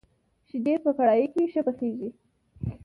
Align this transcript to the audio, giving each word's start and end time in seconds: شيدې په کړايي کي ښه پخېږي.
شيدې 0.49 0.75
په 0.83 0.91
کړايي 0.97 1.25
کي 1.33 1.43
ښه 1.51 1.61
پخېږي. 1.67 2.09